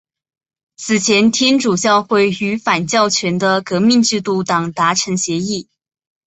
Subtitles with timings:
[0.77, 5.69] 此前天主教会与反教权的革命制度党达成协议。